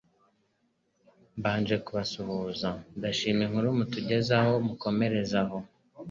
[1.37, 5.77] mbanje kubasuhuza ndashima inkuru mutugezaho mukomerezaho murakoze